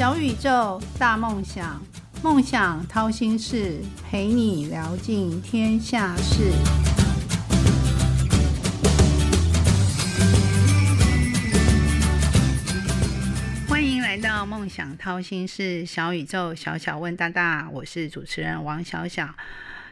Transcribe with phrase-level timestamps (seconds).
[0.00, 1.78] 小宇宙，大梦想，
[2.22, 6.52] 梦想掏心事，陪你聊尽天下事。
[13.68, 19.28] 欢迎来到梦想掏心事，小宇宙，小小问大大，我是主持人王小小。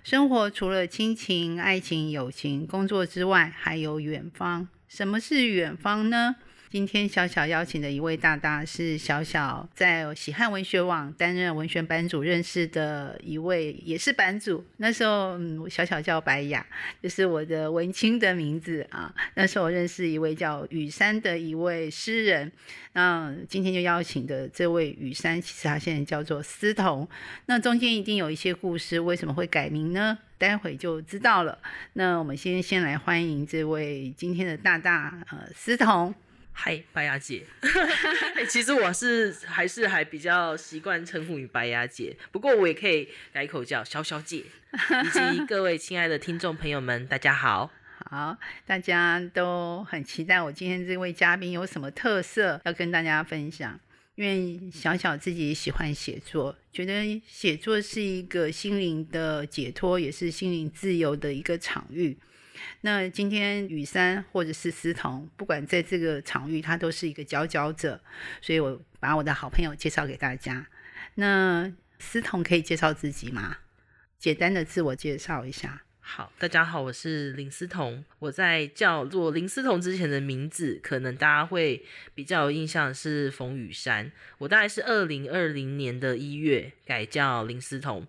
[0.03, 4.69] 生活除了亲情、爱情、友情、工作之外，还有远方。
[4.89, 6.37] 什么是远方呢？
[6.71, 14.63] 今天小小邀请的一位大大是小小在喜汉文学网担任文学版主认识的一位，也是版主。
[14.77, 16.67] 那时候，嗯，小小叫白雅，
[17.03, 19.15] 就是我的文青的名字啊。
[19.33, 22.53] 那时候我认识一位叫雨山的一位诗人，
[22.93, 27.09] 那今天就邀请的这位雨山，其实他现在叫做思彤。
[27.47, 30.19] 那中间一定有一些故事，为什么会改名呢？
[30.37, 31.59] 待会就知道了。
[31.95, 36.15] 那我们先先来欢迎这位今天的大大，呃，思彤。
[36.61, 37.45] 嗨，白牙姐。
[38.51, 44.43] 其实我是还是还比较习惯称呼你白牙姐，不过我也可以改口叫小小姐。
[44.43, 47.71] 以及各位亲爱的听众朋友们，大家好。
[48.11, 53.79] 好，大家都很期待我今天这位嘉宾有什么特色要跟大家分享。
[54.17, 62.19] 因为小小自己喜欢写作，觉得写作是一个心灵的解脱，也是心灵自由的一个场域。
[62.83, 68.01] 那今天雨山或者是思彤，不管在这个场域，他都是一个佼佼者，
[68.41, 70.67] 所以我把我的好朋友介绍给大家。
[71.15, 73.59] 那思彤可以介绍自己吗？
[74.19, 75.83] 简单的自我介绍一下。
[76.01, 78.03] 好，大家好，我是林思彤。
[78.19, 81.85] 我在叫做林思彤之前的名字，可能大家会
[82.15, 84.11] 比较有印象是冯雨山。
[84.39, 88.07] 我大概是二零二零年的一月改叫林思彤。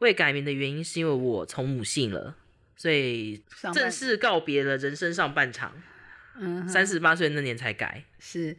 [0.00, 2.36] 未改名的原因是因为我从母姓了。
[2.80, 5.70] 所以正式告别了人生上半场，
[6.38, 8.04] 嗯，三十八岁那年才改。
[8.18, 8.56] 是，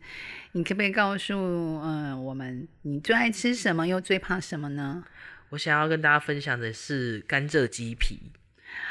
[0.51, 5.03] 你可不可以告诉嗯我们，你最爱吃什么，又最怕什么呢？
[5.49, 8.31] 我想要跟大家分享的是甘蔗鸡皮，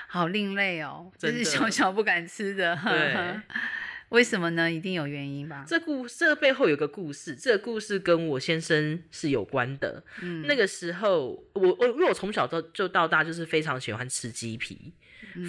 [0.09, 2.77] 好另类哦，这是小小不敢吃的。
[2.85, 3.41] 对。
[4.09, 4.69] 为什么呢？
[4.69, 5.65] 一定有原因吧。
[5.65, 10.03] 这故这背后有个故事，这个故事跟我先生是有关的。
[10.21, 14.93] 嗯，那个时候我我因为我从小到就到大就是非常喜欢吃鸡皮，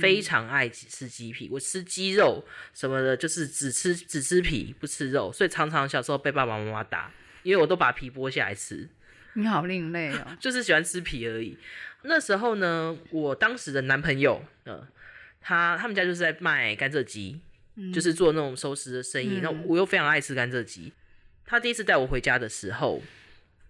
[0.02, 1.50] 非常爱吃鸡皮。
[1.52, 2.44] 我吃鸡肉
[2.74, 7.12] 什么的，就是只吃只吃皮不吃肉，所以常常小时候被爸爸妈妈打，
[7.44, 8.90] 因为我都把皮剥下来吃。
[9.34, 11.58] 你好另类哦， 就是喜欢吃皮而已。
[12.04, 14.88] 那时候呢，我当时的男朋友，呃，
[15.40, 17.40] 他他们家就是在卖甘蔗鸡。
[17.94, 20.92] 就是做那种熟食的生意，那我又非常爱吃甘蔗鸡。
[21.46, 23.02] 他第一次带我回家的时候，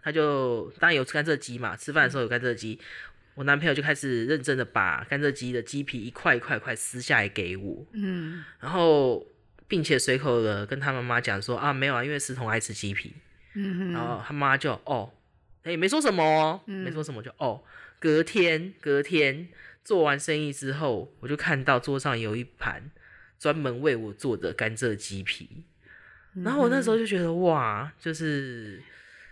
[0.02, 2.80] 他就当然有吃甘蔗鸡嘛，吃饭的时候有甘蔗鸡。
[3.36, 9.26] 我男朋友就开始认真的把甘蔗鸡的鸡皮一块一块块撕下来给我，嗯，然后
[9.68, 13.14] 并且随口的跟他妈妈讲说啊，没有啊，因为思彤爱吃鸡皮，
[13.56, 15.12] 嗯然后他妈就哦，
[15.64, 17.64] 哎，没说什么哦，没说什么就哦。
[18.00, 19.48] 隔天隔天
[19.84, 22.92] 做完生意之后，我就看到桌上有一盘。
[23.40, 25.64] 专门为我做的甘蔗鸡皮，
[26.44, 28.80] 然后我那时候就觉得哇，就是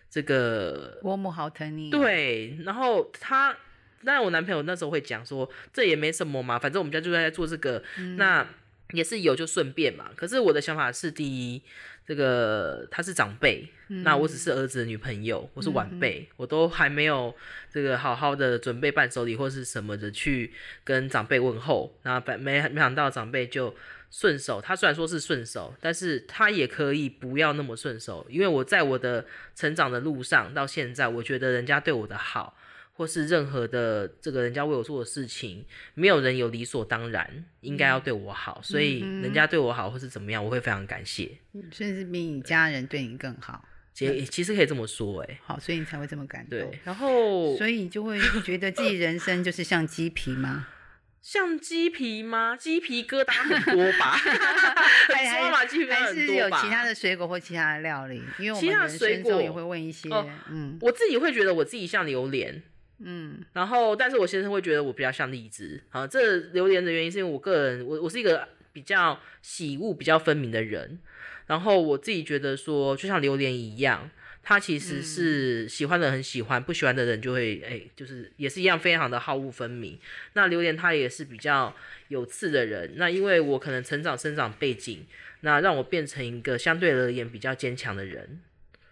[0.10, 1.92] 这个伯母好疼你。
[1.92, 3.56] 对，然后他，
[4.04, 7.84] 当然我男朋友那时候会讲说，这也没什么嘛，反正我们家就在做这个，
[8.18, 8.48] 那
[8.92, 10.12] 也是有就顺便嘛。
[10.16, 11.62] 可是我的想法是，第一，
[12.06, 17.36] 这个他是长辈，那我只是儿子的女朋友，我是晚辈，我都还没有
[17.72, 23.76] 这个好好的准备伴手礼或是什么的去跟长辈问候，然后没没想到长辈就。
[24.12, 29.24] 顺手，他虽然说是顺手，但是他也可以不要那么顺手，因为我在我的
[29.54, 32.58] 成长的路上到现在，我觉得人家对我的好，
[33.00, 41.32] 或是任何的这个人家为我做的事情，没有人有理所当然应该要对我好，所以人家对我好或是怎么样，我会非常感谢，
[41.72, 50.68] 甚至比你家人对你更好，其其实可以这么说，哎，好，所以你才会这么感动，对，然后所以你就会觉得自己人生就是像鸡皮吗？
[51.22, 52.58] 像鸡皮吗？
[52.58, 54.12] 鸡皮疙瘩很多吧？
[55.08, 58.22] 还鸡皮还是有其他的水果或其他的料理？
[58.40, 60.10] 因为我们水果也会问一些。
[60.50, 62.64] 嗯，我自己会觉得我自己像榴莲，
[63.00, 65.82] 嗯，然后但是我先生会觉得我比较像荔枝。
[65.90, 71.00] 啊，这榴莲的原因是因为我个人，我我是一个比较喜恶比较分明的人，
[71.48, 74.10] 然后我自己觉得说，就像榴莲一样。
[74.42, 80.00] 他其实是喜欢的人很喜欢，不喜欢的人就会哎，就是也是一样，非常的好恶分明。
[80.34, 81.76] 那榴莲他也是比较
[82.08, 82.94] 有刺的人。
[82.96, 85.06] 那因为我可能成长生长背景，
[85.42, 88.40] 那让我变成一个相对而言比较坚强的人，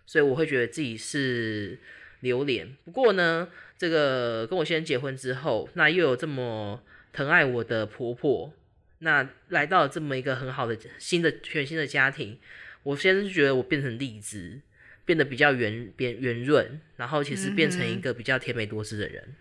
[0.05, 1.79] 所以我会觉得自己是
[2.19, 2.75] 榴莲。
[2.83, 6.83] 不过呢，这个跟我先生结婚之后，那又有这么
[7.13, 8.53] 疼爱我的婆婆，
[8.99, 12.39] 那来到了这么一个很好的新的全新的家庭，
[12.83, 14.61] 我先生觉得我变成荔枝。
[15.05, 19.23] 变得比较圆变圆润，然后其实变成一个比较甜美多汁的人。
[19.25, 19.35] 嗯，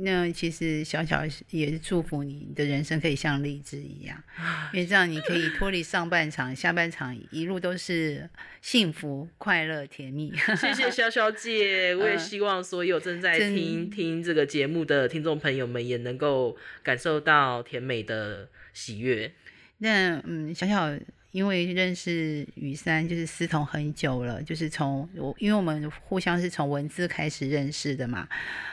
[0.00, 4.22] 那其实小小也是祝福你，你的人生可以像荔枝一样，
[4.72, 8.28] 因为这样你可以脱离上半场，下半场一路都是
[8.60, 10.34] 幸福、快乐、甜蜜。
[10.56, 19.32] 谢谢小小姐，我也希望所有正在听听这个节目的听众朋友们也能够感受到甜美的喜悦。
[19.78, 20.98] 那嗯，小小。
[21.36, 28.26] 因为认识雨山就是思彤很久了，就是从我因为我们互相是从文字开始认识的嘛，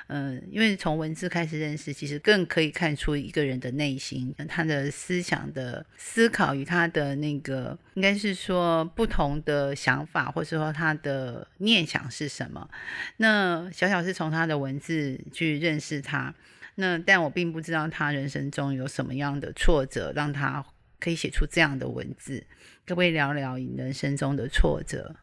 [0.07, 12.69] 嗯，因为从文字开始认识，其实更可以看出一个人的内心，他的思想的思考与他的那个，应该是说不同的想法，或者说他的念想是什么。
[13.17, 16.33] 那小小是从他的文字去认识他，
[16.75, 20.65] 那但我并不知道他人生中有什么样的挫折让他。
[21.03, 22.41] 可以写出这样的文字，
[22.85, 25.13] 可不可以聊聊你人生中的挫折？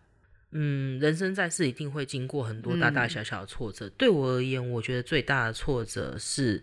[0.51, 3.89] 嗯，人生在世一定会经过很多大大小小的挫折。
[3.97, 6.63] 对我而言，我觉得最大的挫折是，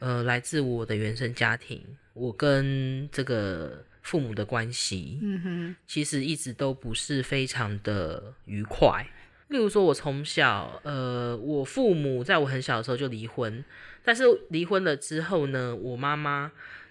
[0.00, 1.80] 呃，来自我的原生家庭，
[2.14, 9.06] 我跟这个父母的关系，嗯哼，其实一直都不是非常的愉快。
[9.48, 13.62] 例如说，我从小，呃，我父母在我很小的时候就离婚，
[14.02, 16.50] 但是离婚了之后呢，我妈妈。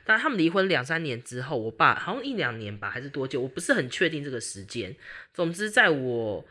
[0.10, 3.42] 但他们离婚两三年之后，我爸好像一两年吧，还是多久？
[3.42, 4.96] 我不是很确定这个时间。
[5.36, 6.44] 总之，在我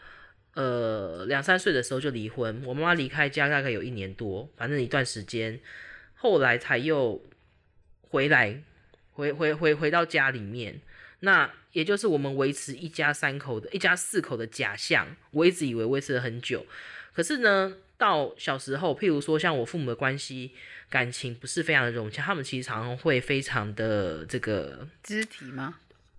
[0.55, 5.59] 呃两三岁的时候就离婚，我妈妈离开家大概有一年多，反正一段时间，
[6.15, 7.21] 后来才又
[8.03, 8.63] 回来，
[9.15, 10.81] 回回回回到家里面。
[11.19, 16.65] 那也就是我们维持一家三口的一家四口的假象，我一直以为维持了很久。
[17.13, 20.53] 可是呢，到小时候，譬如说像我父母的关系。
[20.91, 25.75] 感情不是非常的融洽，他们其实常常会非常的这个肢体吗？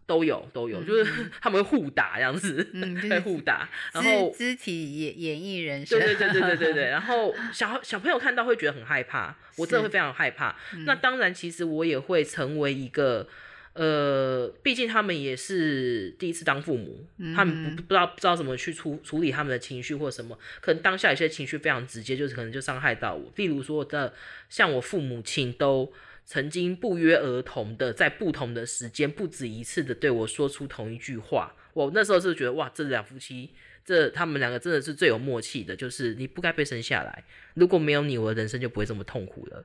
[0.05, 1.11] 都有都有，就是
[1.41, 2.69] 他们会互打这样子，
[3.09, 6.83] 会互打，然后肢体演演绎人生，对对对对对对对。
[6.93, 10.55] 然后小小朋友看到会觉得很害怕，我真的会非常害怕。
[10.85, 13.27] 那当然，其实我也会成为一个。
[13.74, 17.06] 呃，毕竟他们也是第一次当父母，
[17.36, 23.31] 他们不不知道不知道怎么去处处理他们的情绪或什么，可能当下有些情绪非常直接，就是可能就伤害到我。
[23.36, 24.13] 例如说的，
[24.50, 25.94] 像我父母亲都
[26.25, 33.51] 曾经不约而同的在不同的时间不止一次的对我说出同一句话，我那时候是觉得哇，这两夫妻，
[33.86, 37.24] 这他们两个真的是最有默契的，就是你不该被生下来，
[37.54, 39.63] 如果没有你，我的人生就不会这么痛苦了。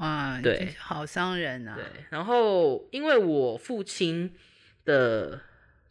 [0.00, 1.74] 哇，对，好伤人啊！
[1.74, 4.30] 对，然后因为我父亲
[4.84, 5.40] 的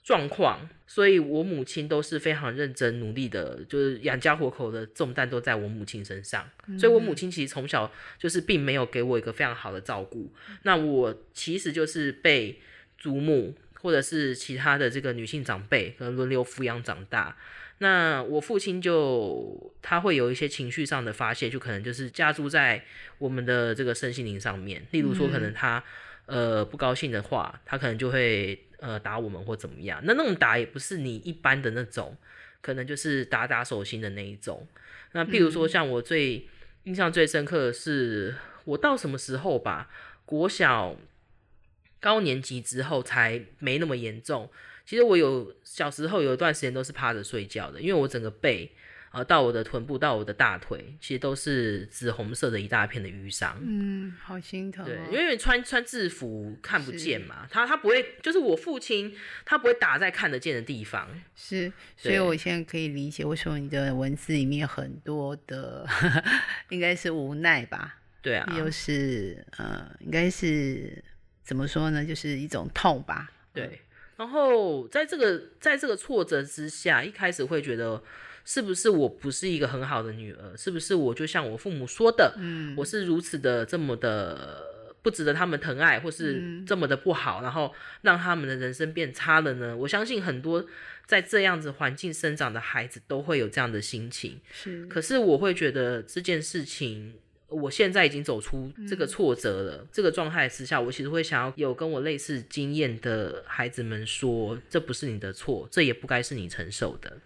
[0.04, 6.48] 状况，所以我母亲都是非常认真努力的，就是养家活口的重担都在我母亲身上，
[6.80, 10.32] 所以我母亲其实从小就是并没有给我一个非常好的照顾。
[10.62, 12.60] 那我其实就是被
[12.98, 13.56] 祖母
[13.86, 17.38] 或者是其他的这个女性长辈可能轮流抚养长大。
[17.78, 22.84] 那我父亲就他会有一些情绪上的发泄，就可能就是加注在
[23.20, 24.88] 我们的这个身心灵上面。
[24.90, 25.84] 例如说，可能他
[26.26, 30.02] 呃不高兴的话，他可能就会呃打我们或怎么样。
[30.04, 32.18] 那那种打也不是你一般的那种，
[32.62, 34.68] 可能就是打打手心的那一种。
[35.12, 36.48] 那譬如说，像我最
[36.86, 38.34] 印象最深刻的是，
[38.64, 39.92] 我到什么时候吧，
[40.26, 40.96] 国小
[42.06, 44.48] 高年级之后才没那么严重。
[44.86, 48.72] 其实我有小时候有一段时间都是趴着睡觉的，因为我整个背，
[49.12, 53.58] 呃，到我的臀部到我的大腿，其实都是紫红色的一大片的淤伤。
[53.60, 54.86] 嗯，好心疼。
[54.86, 59.12] 对，因为穿穿制服看不见嘛，他他不会，就是我父亲
[59.44, 61.10] 他不会打在看得见的地方。
[61.36, 65.88] 是，所以我现在可以理解为什么你的文字里面很多的
[66.70, 67.96] 应该是无奈吧？
[68.22, 71.04] 对啊，又是呃，应该是
[71.46, 72.04] 怎么说呢？
[72.04, 73.32] 就是一种痛吧？
[73.54, 73.82] 对。
[74.18, 78.02] 然后在这个在这个挫折之下，一开始会觉得
[78.46, 80.56] 是不是我不是一个很好的女儿？
[80.58, 84.64] 是不是我就像我父母说的，嗯，我是如此的这么的
[85.02, 87.74] 不值得他们疼爱，或是这么的不好，然后
[88.04, 89.76] 让他们的人生变差了呢？
[89.76, 90.66] 我相信很多
[91.06, 94.40] 在这样子环境生长的孩子都会有这样的心情。
[94.50, 97.16] 是，可是我会觉得这件事情。
[97.56, 107.18] 我现在已经走出这个挫折了，这个状态之下，我其实会想要有跟我类似经验的孩子们说，这不是你的错，这也不该是你承受的。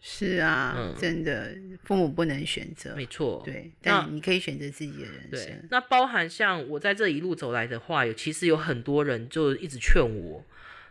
[0.00, 5.68] 是啊，真的，父母不能选择，没错，对，但你可以选择自己的人生。
[5.70, 10.44] 那包含像我在这一路走来的话，有其实有很多人就一直劝我，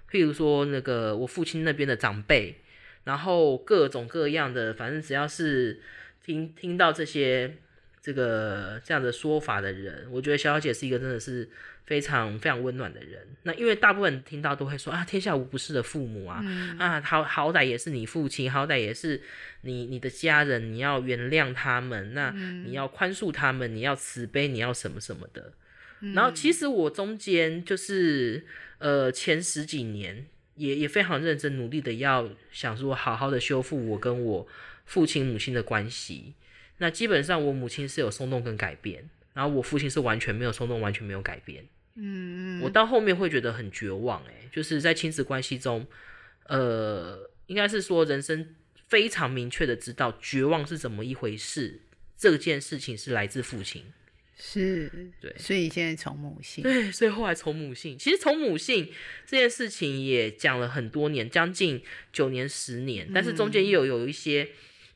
[0.09, 2.57] 譬如说那个我父亲那边的长辈，
[3.05, 5.81] 然后各种各样的，反正只要是
[6.25, 7.57] 听听到这些。
[8.01, 11.47] 这个这样的说法的人，我觉得小小姐是一个真的是
[11.85, 13.27] 非常非常温暖的人。
[13.43, 16.43] 那因为大部分听到都会说啊，天下无不是的父母啊，
[16.79, 19.21] 啊好好歹也是你父亲，好歹也是
[19.61, 22.31] 你你的家人，你要原谅他们，那
[22.65, 25.53] 你要宽恕他们，你要慈悲，你要什么什么的。
[26.15, 28.43] 然后其实我中间就是
[28.79, 34.47] 呃前十几年也也非常认真努力的要想说好好的修复我跟我
[34.85, 36.33] 父亲母亲的关系。
[36.81, 41.63] 那基本上我母亲是有松动跟改变，然后我父亲是完全没有松动，完全没有改变。
[41.93, 42.61] 嗯嗯。
[42.63, 45.85] 我到后面会觉得很绝望，诶，就是在亲子关系中，
[46.47, 48.55] 呃，应该是说人生
[48.87, 51.81] 非常明确的知道绝望是怎么一回事，
[52.17, 53.85] 这件事情是来自父亲。
[54.43, 58.89] 是，对，所以现在从母性，对，所以后来从母性，其实从母性
[59.27, 64.49] 这件事情也讲了很多年，将近九年、十年，但是中间又有有一些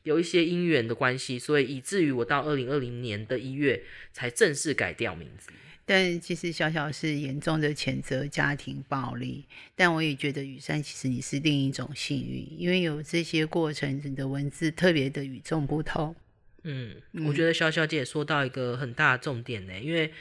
[0.06, 3.82] 有一些因缘的关系，所以以至于我到二零二零年的一月
[4.12, 5.50] 才正式改掉名字。
[5.84, 9.44] 但其实小小是严重的谴责家庭暴力，
[9.74, 16.14] 但我也觉得雨山其实你是另一种幸运，因为有这些过程，你的文字特别的与众不同。
[16.62, 16.94] 嗯，
[17.26, 20.12] 我觉得小小姐说到一个很大的重点呢，因为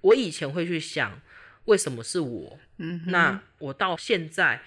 [0.00, 1.20] 我以前会去想
[1.66, 4.62] 为什么是我，嗯，那我到现在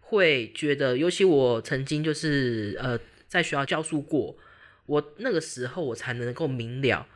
[0.00, 4.36] 会觉得，尤其我曾经就是呃在学校教书过，
[4.86, 7.06] 我那个时候我才能够明了，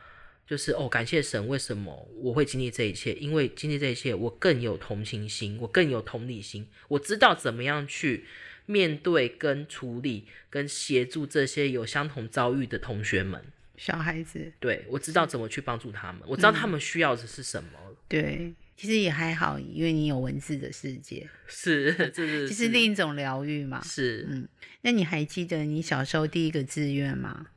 [0.45, 3.13] 就是哦，感谢神，为什么我会经历这一切？
[3.13, 8.25] 因为经历这一切，我更有同情心，我更有同理心，我知道怎么样去
[8.65, 13.45] 面对、跟处理、跟协助这些有相同遭遇的同学们。
[13.77, 17.69] 小孩子，对我知道怎么去帮助他们，我知道他们需要的是什么。
[18.07, 23.81] 对，其实也还好，因为你有文字的世界， 是，这是其实另一种疗愈嘛。
[23.83, 24.47] 是，嗯，
[24.81, 27.47] 那你还记得你小时候第一个志愿吗？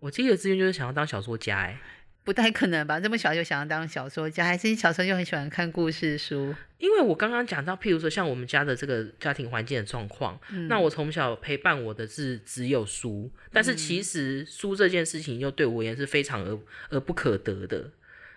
[0.00, 1.80] 我第一个志愿就是想要当小说家，哎。
[2.22, 3.00] 不太可能吧？
[3.00, 6.54] 这么小就想要当小说家，还是你小时候就很喜欢看故事书？
[6.78, 16.58] 因为我刚刚讲到，譬如说像我们家的这个家庭环境的状况，那我从小陪伴我的是只有书，但是其实书这件事情又对我而言是非常而
[16.90, 17.90] 而不可得的，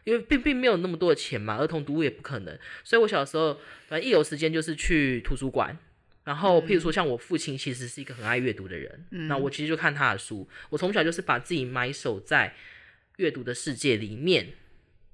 [0.06, 5.78] 因为并并没有那么多的钱嘛，儿童读物也不可能，所以我小时候反正一有时间就是去图书馆，
[6.24, 12.56] 然后譬如说像我父亲其实是一个很爱阅读的人，那我其实就看他的书，我从小就是把自己埋首在。
[13.17, 14.53] 阅读的世界里面，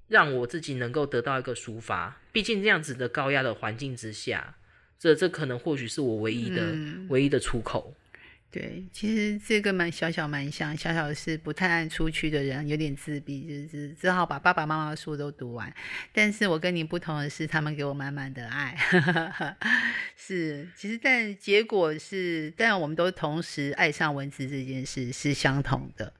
[0.08, 2.20] 让我自己能够得到一个抒发。
[2.32, 4.56] 毕竟这样子的高压的环境之下，
[4.98, 6.74] 这这可能或许是我唯一的
[7.08, 7.94] 唯一的出口。
[8.52, 15.72] 对，其实这个蛮小小蛮像，小小是不太爱出去的人，有点自闭，就是只好把爸爸妈妈的书都读完。
[16.12, 18.76] 但是我跟你不同的是，他们给我满满的爱。
[20.16, 26.12] 是，其实但结果是，但我们都同时爱上文字这件事是相同的。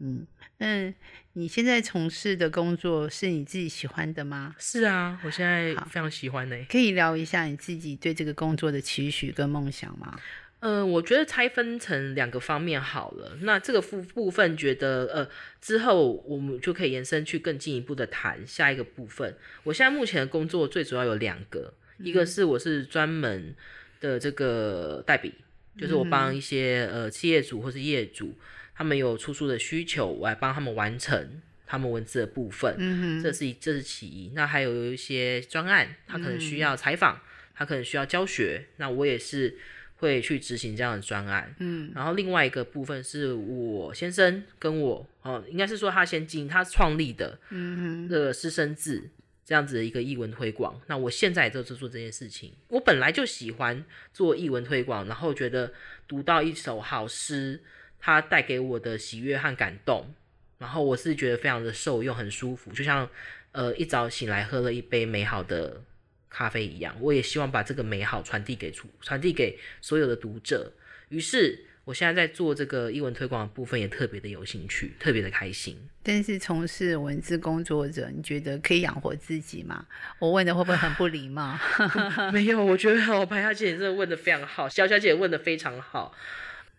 [0.00, 0.26] 嗯。
[0.62, 0.94] 嗯，
[1.32, 4.54] 你现在从事的工作是你自己喜欢的吗？
[4.58, 6.56] 是啊，我现在非常喜欢呢。
[6.68, 10.20] 可以聊一下你自己对这个工作的期许跟梦想吗？
[10.58, 13.38] 嗯，我觉得拆分成两个方面好了。
[13.40, 15.26] 那这个部部分，觉得呃
[15.62, 19.34] 之后我们就可以延伸去更进一步的谈下一个部分。
[19.62, 23.54] 我现在目前的工作最主要有两个，一个是我是专门
[23.98, 25.32] 的这个代笔，
[25.78, 28.34] 就是我帮一些呃企业主或是业主。
[28.80, 32.74] 他们有出书的需求，我来帮他们完成他们文字的部分。
[32.78, 34.32] 嗯这是一，这是其一。
[34.34, 37.20] 那还有有一些专案，他可能需要采访，
[37.54, 39.54] 他可能需要教学，那我也是
[39.96, 41.54] 会去执行这样的专案。
[41.58, 49.10] 嗯，然后另外一个部分是我先生跟我，哦，应该是说他先进，他创立的，嗯的师生字
[49.44, 50.80] 这样子的一个译文推广。
[50.86, 52.54] 那我现在也就是做这件事情。
[52.68, 53.84] 我本来就喜欢
[54.14, 55.74] 做译文推广，然后觉得
[56.08, 57.60] 读到一首好诗。
[58.00, 60.12] 它带给我的喜悦和感动，
[60.58, 63.08] 然后我是觉得非常的受用，很舒服，就像
[63.52, 65.82] 呃一早醒来喝了一杯美好的
[66.28, 66.96] 咖啡一样。
[67.00, 70.72] 我也希望把这个美好传递给出，传递给所有的读者。
[71.10, 75.76] 于是，我现在在做这个英文推广的部分，也特别的有兴趣，特别的开心。
[76.02, 79.84] 但是从事文字工作者，你觉得可以养活自己吗？
[80.18, 81.58] 我问的会不会很不礼貌？
[82.32, 86.14] 没有，我觉得我白小姐真的问的非常好，小小姐问的非常好。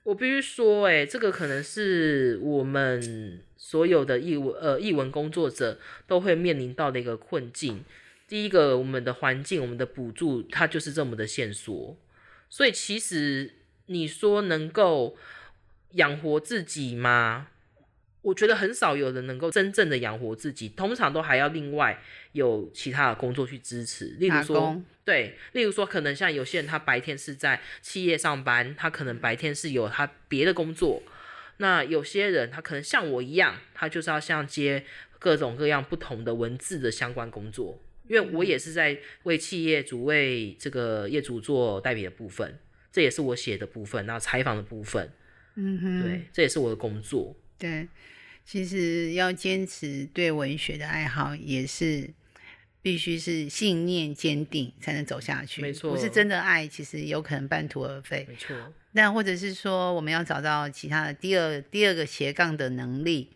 [0.03, 7.83] 我必须说，哎，这个可能是我们所有的译文呃译文工作者都会面临到的一个困境。
[8.27, 11.97] 第一个，我们的环境，我们的补助，它就是这么的线索。
[12.49, 13.53] 所以，其实
[13.85, 15.15] 你说能够
[15.91, 17.49] 养活自己吗？
[18.21, 21.99] 我觉得很少有人能够真正的养活自己，通常都还要另外
[22.33, 24.15] 有其他的工作去支持。
[24.19, 31.01] 例如说，对，例如说，可能像有些人他白天是在企业上班，他可能白天是有他别的工作，
[31.57, 34.85] 那有些人他可能像我一样，他就是要像接
[35.17, 42.59] 各种各样不同的文字的相关工作，因为我也是在为企业主为这个业主做代理的部分，
[42.91, 45.11] 这也是我写的部分，然后采访的部分，
[45.55, 47.35] 嗯哼，对，这也是我的工作。
[47.61, 47.87] 对，
[48.43, 52.09] 其实要坚持对文学的爱好，也是
[52.81, 55.61] 必须是信念坚定才能走下去。
[55.61, 58.25] 没错不是真的爱，其实有可能半途而废。
[58.27, 58.55] 没错，
[58.95, 63.29] 但或者是说，我们要找到其他的第二第二个斜杠的能力，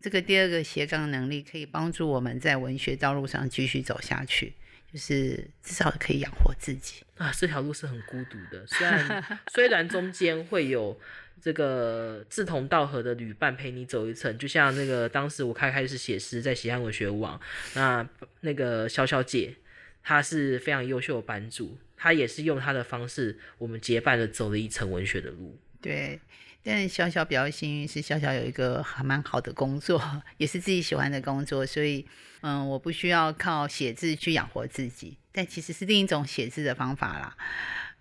[0.00, 4.52] 这个第二个斜杠能力可以帮助我们在文学道路上继续走下去，
[4.92, 7.02] 就是至少可以养活自己。
[7.16, 10.98] 啊，这条路是很孤独的，虽然 虽然中间会有
[11.42, 17.40] 这个志同道合的旅伴陪你走一程，就像那个当时我开开始写诗在喜汉文学网，
[17.74, 18.08] 那
[18.42, 19.56] 那个小小姐，
[20.04, 25.58] 她是非常优秀的版主，她也是用她的方式，我们结伴的走了一程文学的路。
[25.80, 26.20] 对，
[26.62, 30.00] 但小小比较幸运是小小有一个还蛮好的工作，
[30.36, 32.06] 也是自己喜欢的工作，所以
[32.42, 37.36] 嗯，我不需要靠写字去养活自己，但其实是另一种写字的方法啦。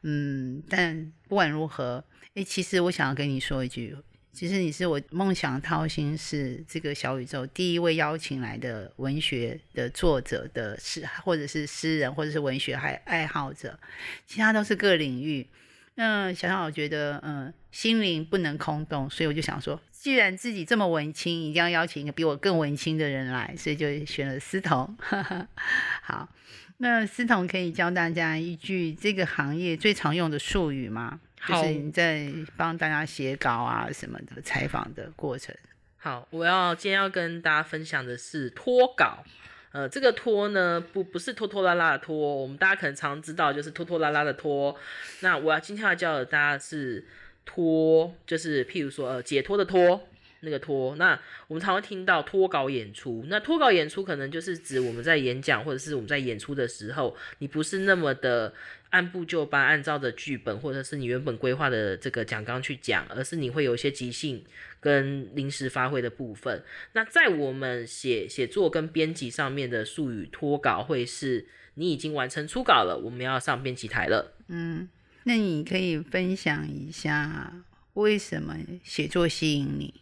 [0.03, 2.03] 嗯，但不管如何，
[2.33, 3.95] 诶，其实我想要跟你说一句，
[4.33, 13.77] 其实你是我梦想掏心是这个小宇宙第一位邀请来的文学的作者的诗，或者是诗人，或者是文学爱爱好者，
[14.25, 15.47] 其他都是各领域。
[15.95, 24.97] 那小小我觉得，嗯，心灵不能空洞，所以我就想说，既然自己这么文青，一定要邀请一个比我更文青的人来，所以就选了思彤。
[26.01, 26.33] 好，
[26.81, 31.19] 那思彤可以教大家一句这个行业最常用的术语吗？
[31.47, 35.55] 就是你在帮大家写稿啊什么的采访的过程。
[35.97, 39.23] 好，我要今天要跟大家分享的是脱稿。
[39.71, 44.75] 呃，这个拖呢，不不是拖拖拉拉的拖，我们大家可能常知道就是拖拖拉拉的拖。
[45.19, 47.05] 那我要今天要教的大家是
[47.45, 50.07] 脱，就是譬如说呃解脱的脱
[50.41, 50.95] 那个脱。
[50.97, 58.53] 那我们常会听到脱稿演出，那脱稿演出可能就是指我们在演讲或者是我们在演出的时候，你不是那么的
[58.89, 64.43] 按部就班，按照着剧本或者是你原本规划的这个讲纲去讲，而是你会有一些即兴
[64.79, 66.63] 跟临时发挥的部分。
[66.93, 74.33] 那在我们写写作跟编辑上面的术语脱稿，会是你已经完成初稿了，我们要上编辑台了。
[74.47, 74.89] 嗯，
[75.23, 77.53] 那你可以分享一下
[77.93, 80.01] 为什么写作吸引你？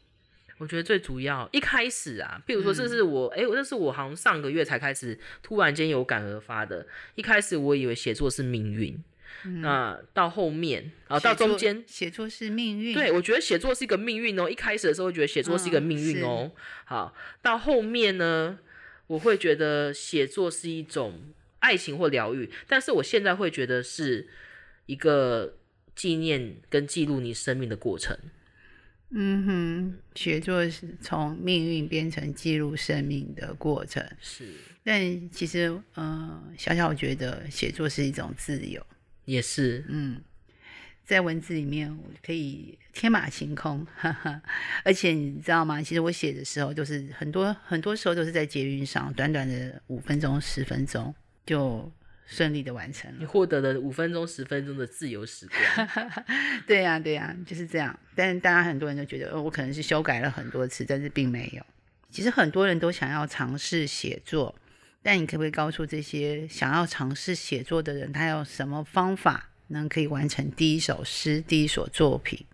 [0.60, 6.86] 我觉得最主要一开始啊，比如说这是我，哎、我这是我好像上个月才开始突然间有感而发的。
[7.16, 9.02] 一开始我以为写作是命运，
[9.62, 12.94] 那到后面啊，到中间，写作是命运。
[12.94, 14.50] 对我觉得写作是一个命运哦。
[14.50, 16.52] 一开始的时候会觉得写作是一个嗯命运哦，
[16.84, 18.60] 好，到后面呢，
[19.08, 21.22] 我会觉得写作是一种
[21.60, 24.28] 爱情或疗愈，但是我现在会觉得是
[24.88, 25.56] 一个
[25.96, 28.18] 纪念跟记录你生命的过程。
[29.12, 29.69] 嗯哼，
[30.20, 34.06] 写作是从命运变成记录生命的过程。
[34.20, 34.54] 是，
[34.84, 38.86] 但其实，呃，小小觉得写作是一种自由。
[39.24, 40.20] 也是，嗯，
[41.06, 44.42] 在文字里面我可以天马行空，哈哈。
[44.84, 45.82] 而且你知道吗？
[45.82, 51.90] 其实我写的时候都是很多很多时候都是在捷运上，短短的五分钟、十分钟就
[52.32, 53.18] 顺利的完成了。
[53.20, 55.88] 你获得了五分钟、十分钟的自由时光。
[56.68, 58.00] 对呀、对呀、就是这样。
[58.14, 61.66] 但是大家很多人都觉得，哦，我可能是修改了很多次，但是并没有。
[62.12, 64.54] 其实很多人都想要尝试写作，
[65.02, 72.46] 但你可不可以告诉这些想要尝试写作的人，他有什么方法能可以完成第一首诗、第一首作品？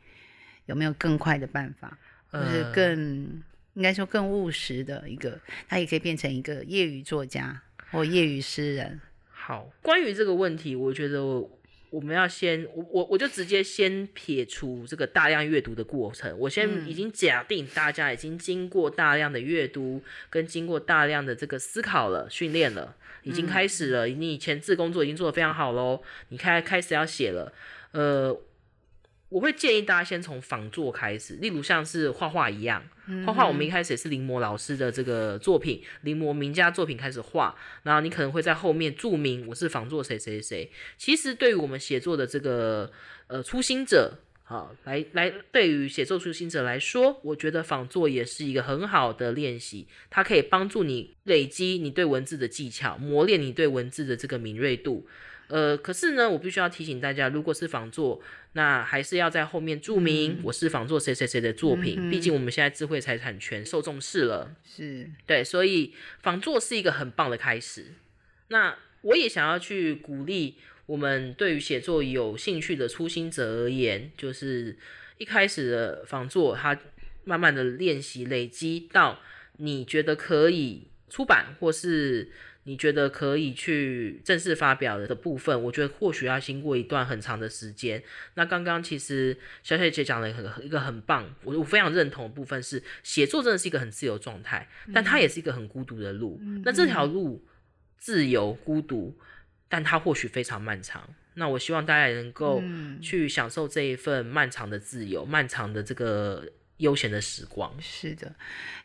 [0.67, 1.97] 有没有更快的办法，
[2.31, 5.39] 或是呃更、应该说更务实的一个？
[5.67, 7.61] 他也可以变成一个业余作家
[7.91, 8.99] 或业余诗人。
[9.45, 11.59] 好，关于这个问题，我觉得我
[11.91, 27.53] 我们要先，我我我就直接先撇除这个大量阅读的过程，我先已经假定大家已经经过大量的阅读，跟经过大量的这个思考了、训练了，已经开始了，你以前自工作已经做得非常好喽，你开开始要写了，
[27.91, 28.35] 呃。
[29.29, 32.81] 我会建议大家先从仿作开始，例如像是画画一样，
[33.25, 40.71] 画画我们一开始也是临摹老师的这个作品，临摹名家作品开始画，然后你可能会在后面注明我是仿作谁谁谁。
[40.97, 42.91] 其实对于我们写作的这个
[43.27, 55.07] 呃初心者，好来来，对于写作初心者来说，我觉得仿作也是一个很好的练习，它可以帮助你累积你对文字的技巧，磨练你对文字的这个敏锐度。
[55.47, 58.21] 呃，可是呢，我必须要提醒大家，如果是仿作，
[58.53, 64.55] 那还是要在后面注明我是仿作谁谁谁的作品，毕竟我们现在智慧财产权受重视了。
[64.63, 67.93] 是，对，所以仿作是一个很棒的开始。
[68.47, 70.55] 那我也想要去鼓励
[70.87, 74.75] 我们对于写作有兴趣的初心者而言，就是
[75.17, 76.79] 一开始的仿作，它
[77.23, 79.19] 慢慢的练习累积到
[79.57, 82.31] 你觉得可以出版，或是
[82.67, 88.03] 你觉得可以去正式发表的部分，我觉得或许要经过一段很长的时间。
[88.33, 96.41] 那刚刚其实小小姐讲了很一个很棒，我我非常认同的部分是，写作真的是一个很自由状态，但它也是一个很孤独的路。
[96.63, 97.45] 那这条路
[97.99, 99.15] 自由孤独，
[99.69, 101.07] 但它或许非常漫长。
[101.35, 102.63] 那我希望大家能够
[103.01, 107.75] 去享受这一份漫长的自由，漫长的这个悠闲的时光。
[107.79, 108.33] 是的，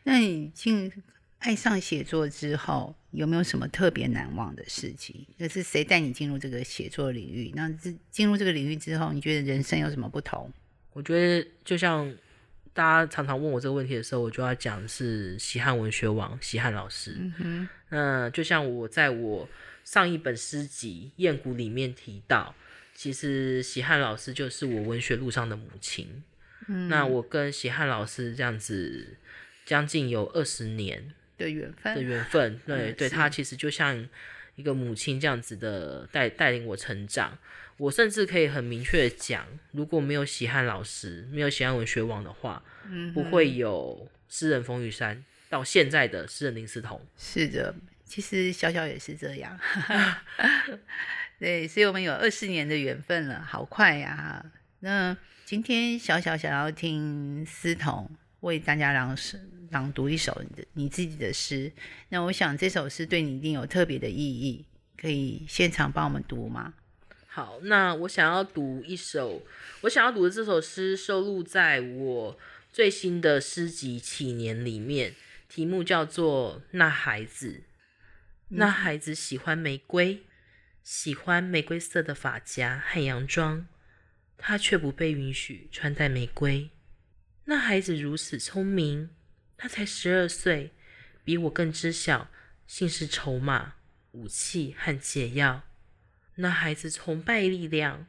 [0.03, 0.91] 那你进
[1.41, 5.25] 爱上写作之后，有没有什么特别难忘的事情？
[5.37, 7.51] 就是谁带你进入这个写作领域？
[7.53, 10.51] 那这进入这个领域之后，你觉得人生有什么不同？
[10.93, 12.11] 我觉得就像
[12.73, 17.15] 大家常常问我这个问题的时候，我就要讲是西汉文学王西汉老师。
[17.19, 19.47] 嗯哼，那就像我在我。
[19.83, 22.53] 上一本诗集《雁谷》里面提到，
[22.93, 26.23] 其实西汉老师就是我文学路上的母亲。
[26.67, 29.17] 嗯，那我跟西汉老师这样子
[29.65, 34.07] 将近有二十年的缘分的缘分，对对，他其实就像
[34.55, 37.37] 一个母亲这样子的带带领我成长。
[37.77, 47.01] 我甚至可以很明确的讲，如果没有喜汉老师，没有喜汉文学网的话，嗯，不会有诗人冯玉山到现在的诗人林思彤。
[47.17, 47.73] 是的。
[48.03, 49.57] 其实小小也是这样，
[51.39, 54.45] 对，所以我们有二十年的缘分了，好快呀！
[54.81, 59.39] 那今天小小想要听思彤为大家朗诗
[59.71, 61.71] 朗读一首你的你自己的诗，
[62.09, 64.65] 那我想这首诗对你一定有特别的意义，
[64.97, 66.73] 可以现场帮我们读吗？
[67.27, 69.41] 好，那我想要读一首，
[69.81, 72.37] 我想要读的这首诗收录在我
[72.71, 75.15] 最新的诗集《启年》里面，
[75.47, 77.47] 题目叫做《那孩子》。
[78.49, 80.23] 那孩子喜欢玫瑰，
[80.83, 83.65] 喜欢玫瑰色的发夹和洋装，
[84.37, 86.69] 他却不被允许穿戴玫瑰。
[87.51, 89.09] 那孩子如此聪明，
[89.57, 90.71] 他才十二岁，
[91.25, 92.31] 比我更知晓
[92.65, 93.73] 性是筹码、
[94.11, 95.63] 武器和解药。
[96.35, 98.07] 那孩子崇拜力量，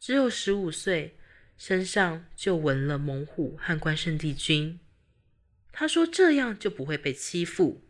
[0.00, 1.16] 只有十五岁，
[1.56, 4.80] 身上就纹了猛虎和关圣帝君。
[5.70, 7.84] 他说这样就不会被欺负。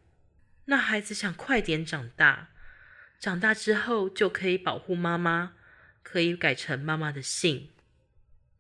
[0.66, 2.50] 那孩子想快点长大，
[3.18, 5.54] 长大之后就可以保护妈妈，
[6.02, 7.70] 可以改成妈妈的姓。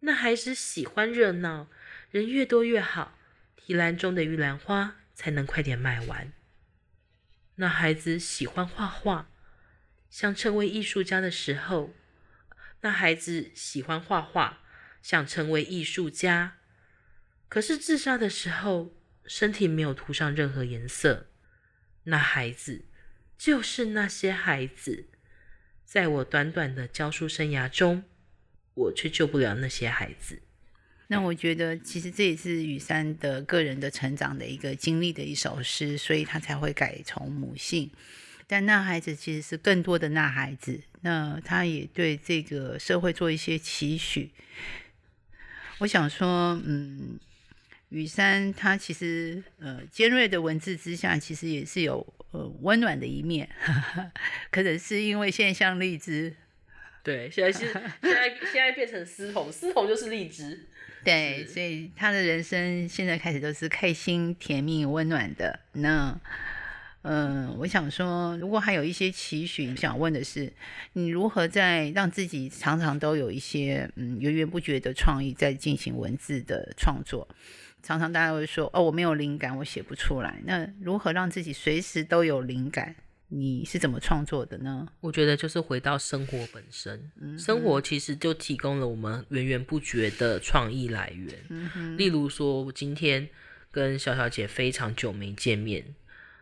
[0.02, 1.68] 那孩子喜欢热闹，
[2.10, 3.16] 人越多越好，
[3.54, 6.32] 提篮中的玉兰花才能快点卖完。
[7.54, 9.30] 那孩子喜欢画画，
[10.08, 11.94] 想成为艺术家的时候，
[12.80, 14.60] 那孩子喜欢画画，
[15.00, 16.56] 想成为艺术家，
[17.48, 18.92] 可是自杀的时候，
[19.24, 21.28] 身体没有涂上任何颜色。
[22.04, 22.86] 那孩子，
[23.38, 25.10] 就是那些孩子，
[25.84, 28.02] 在我短短的教书生涯中，
[28.74, 30.42] 我却救不了那些孩子。
[31.10, 37.90] 那我觉得，其实这也是雨山的个人的成长的一个经历的一首诗，所以他才会改从母姓。
[38.46, 44.30] 但那孩子其实是更多的那孩子，那他也对这个社会做一些期许。
[45.78, 47.18] 我想说，嗯。
[47.90, 53.50] 雨山他其实呃尖锐的文字之下，其实也是有呃温暖的一面，
[54.52, 56.32] 可能是因为现在像荔枝，
[57.02, 57.66] 对，现在是
[58.00, 60.68] 现在现在变成丝桐，丝桐就是荔枝，
[61.04, 65.60] 对，所以他的人生现在开始都是开心、甜蜜、温暖的。
[65.72, 66.18] 那
[67.02, 70.52] 嗯，我想说，如果还有一些期许，想问的是，
[70.92, 77.26] 你如何在让自己常常都有一些嗯源源不绝的创意在进行文字的创作？
[77.82, 82.94] 常常大家会说：“哦，我没有灵感，我写不出来。”那如何让自己随时都有灵感？
[83.32, 84.86] 你是怎么创作的呢？
[85.00, 91.96] 我觉得就是回到生活本身，生活其实就提供了我们源源不绝的创意来源。
[91.96, 93.28] 例如说，我今天
[93.70, 95.94] 跟小小姐非常久没见面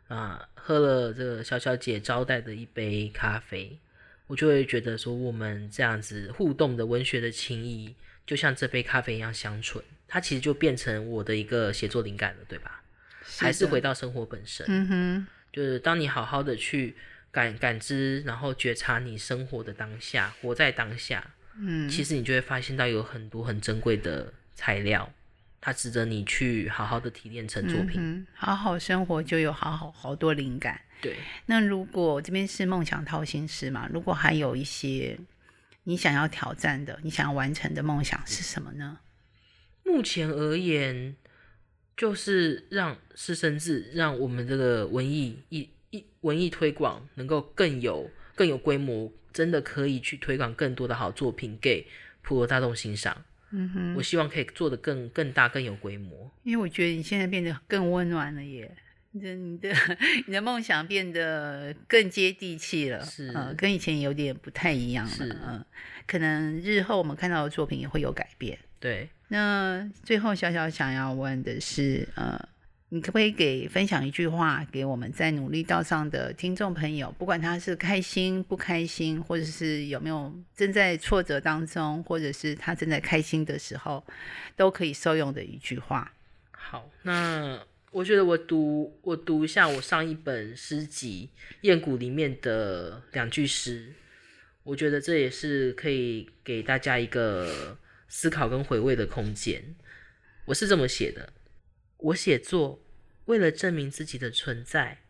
[0.09, 3.79] 啊，喝了这个小小姐招待的一杯咖啡，
[4.27, 7.95] 我就会觉得说，我们这样子互动的文学的情谊，
[8.27, 9.85] 就像这杯咖啡一样香醇。
[10.07, 12.83] 它其实就变成我的一个写作灵感了，对吧？
[13.37, 14.65] 还是回到生活本身。
[14.71, 16.95] 嗯哼，就是当你好好的去
[17.31, 21.25] 感感知，然后觉察你生活的当下，活在当下。
[21.61, 25.13] 嗯，其实你就会发现到有很多很珍贵的材料，
[25.61, 28.27] 它值得你去好好的提炼成作品。
[28.33, 30.81] 好好生活就有好好好多灵感。
[31.01, 31.17] 对。
[31.47, 33.89] 那如果这边是梦想掏心师嘛？
[33.93, 35.19] 如果还有一些
[35.85, 39.01] 你想要挑战的、你想要完成的梦想是什么呢？
[39.85, 41.17] 目前而言，
[41.99, 51.85] 就是让师生制，让我们这个文艺艺艺文艺推广能够更有更有规模，真的可以去推广更多的好作品给
[52.23, 53.25] 普罗大众欣赏。
[53.51, 56.31] 嗯哼，我希望可以做的更更大、更有规模。
[56.45, 58.77] 因为我觉得你现在变得更温暖了耶，
[59.11, 59.75] 你的你的
[60.29, 65.65] 你的梦想变得更接地气了，是，跟以前有点不太一样了，嗯，
[66.07, 68.57] 可能日后我们看到的作品也会有改变。
[68.81, 72.49] 对，那最后小小想要问的是，呃。
[72.91, 77.15] 你可不可以给分享一句话给我们在努力道上的听众朋友？
[77.19, 84.03] 不管他是开心不开心，或者是有没有正在挫折当中，或者是他正在开心的时候，
[84.57, 86.11] 都可以受用的一句话。
[86.51, 91.29] 好，那我觉得我读我读一下我上一本诗集
[91.61, 93.93] 《雁谷》里面的两句诗，
[94.63, 97.77] 我觉得这也是可以给大家一个
[98.09, 99.77] 思考跟回味的空间。
[100.47, 101.33] 我是这么写的。
[101.99, 102.83] 我写作，
[103.27, 105.03] 为了证明自己的存在，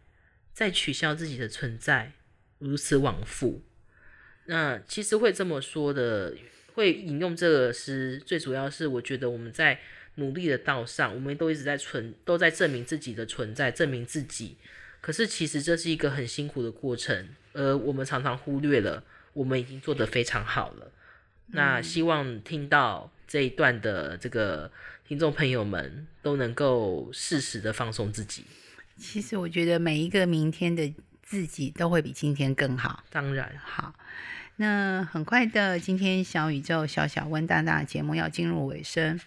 [0.52, 2.12] 再取消自己的存在，
[2.58, 3.62] 如此往复。
[4.46, 6.34] 那其实会这么说的，
[6.74, 9.80] 会引用这个诗，最主要是我觉得我们在
[10.14, 14.56] 努力的道上，我们都一直在存，都在证明自己的存在，证明自己。
[15.00, 20.90] 可是其实这是一个很辛苦的过程，而我们常常忽略了，我们已经做得非常好了。
[21.52, 24.70] 那希望听到这一段的这个。
[25.08, 28.44] 听众朋友们都能够适时的放松自己。
[28.98, 33.02] 其实我觉得每一个明天的自己都会比今天更好。
[33.08, 33.94] 当然好，
[34.56, 39.18] 那很快的，今天小宇宙小小问大大节目要进入尾声。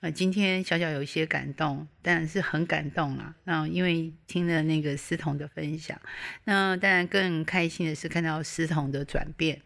[0.00, 3.36] 呃，今天小小有一些感动，当然是很感动了。
[3.44, 6.00] 那因为听了那个思彤的分享，
[6.44, 9.60] 那当然更开心的是看到思彤的转变。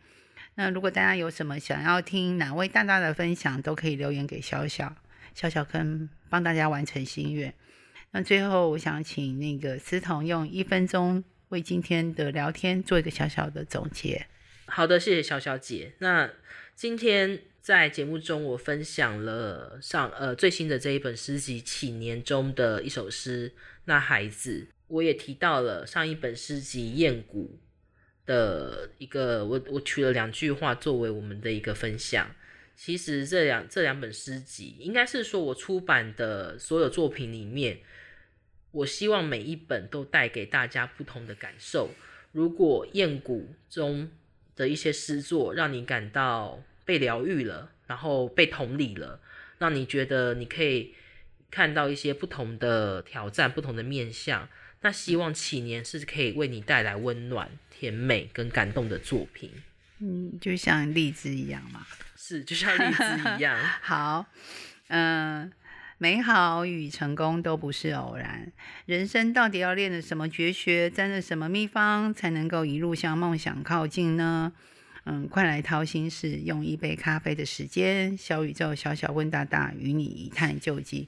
[0.61, 4.95] 那如果大家有什么想要听哪位大大的分享，都可以留言给小小。
[5.35, 7.55] 小小坑帮大家完成心愿。
[8.11, 14.27] 那最后，我想请那个思彤用一分钟为今天的聊天做一个小小的总结。
[14.67, 15.95] 好的，谢谢小小姐。
[16.01, 16.31] 那
[16.75, 23.49] 今天在节目中，我分享了上呃最新的这一本诗集《启年》中的一首诗
[23.87, 27.59] 《那孩子》，我也提到了上一本诗集《雁谷》
[28.31, 32.33] 的一个，我我取了两句话作为我们的一个分享。
[32.77, 37.81] 其实这两这两本诗集，应该是说我出版的所有作品里面，
[38.71, 41.91] 我希望每一本都带给大家不同的感受。
[42.31, 44.09] 如果《雁谷》中
[44.55, 49.21] 的一些诗作让你感到被疗愈了，然后被同理了，
[49.59, 50.95] 让你觉得你可以
[51.51, 54.49] 看到一些不同的挑战、不同的面相，
[54.83, 59.51] 那希望启年是可以为你带来温暖、甜美跟感动的作品。
[59.99, 61.87] 嗯，就像荔枝一样嘛。
[62.17, 63.59] 是，就像荔枝一样。
[63.83, 64.25] 好，
[64.89, 65.53] 嗯，
[65.99, 68.51] 美好与成功都不是偶然。
[68.87, 74.53] 人生到底要练的什么绝学，沾了什么秘方，才能够一路向梦想靠近呢？
[75.11, 81.07] 嗯，快来掏心事，用一杯咖啡的时间，小宇宙小小问大大，与你一探究竟。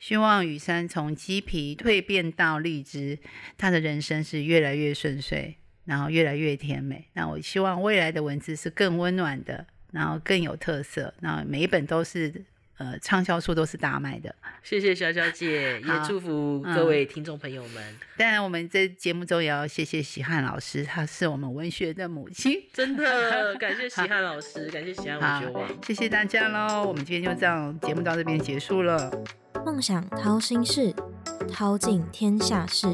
[0.00, 3.18] 希望雨山从鸡皮蜕变到荔枝，
[3.58, 5.56] 他的人生是越来越顺遂。
[5.84, 7.08] 然后越来越甜美。
[7.14, 11.12] 那我希望未来的文字是更温暖的，然后更有特色。
[11.18, 12.44] 那每一本都是
[12.82, 14.34] 呃畅销书都是大卖的。
[14.62, 17.96] 谢谢小小姐，也祝福各位听众朋友们。
[18.16, 22.60] 当然，我们在节目中也要谢谢喜汉老师，他是我们文学的母亲。
[22.72, 25.68] 真的感谢 喜汉老师，感谢喜汉文学网。
[25.86, 29.10] 谢谢大家喽，我们今天就这样节目到这边结束了。
[29.64, 30.92] 梦想掏心事，
[31.52, 32.88] 掏尽天下事。